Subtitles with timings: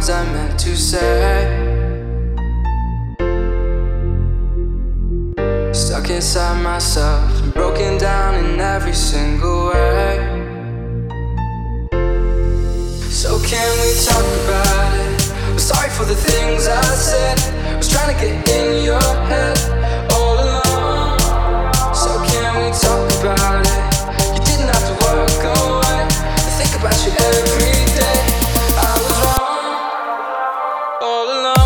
[0.00, 1.68] words I meant to say.
[5.72, 7.98] Stuck inside myself, broken
[31.10, 31.59] all alone.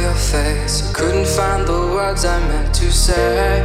[0.00, 0.88] your face.
[0.88, 3.62] I couldn't find the words I meant to say.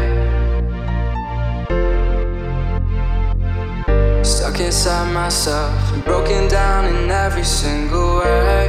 [4.23, 8.65] Stuck inside myself and broken down in every single way.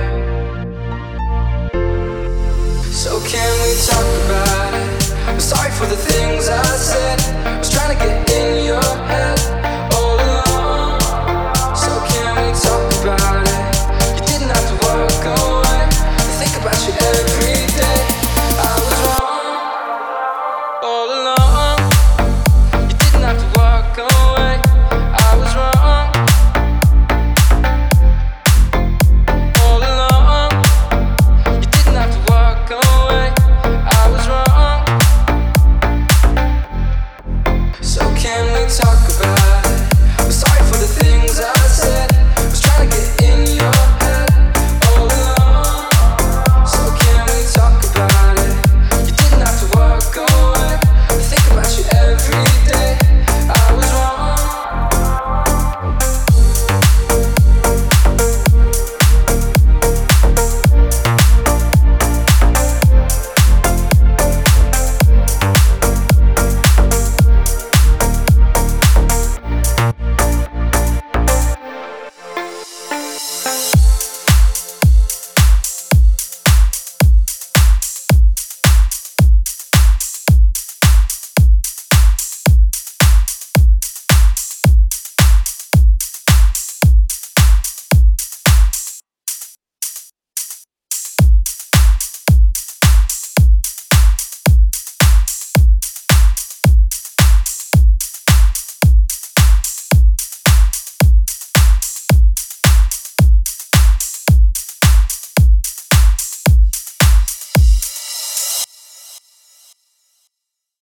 [2.93, 5.15] So, can we talk about it?
[5.29, 7.21] I'm sorry for the things I said.
[7.47, 8.54] I was trying to get in.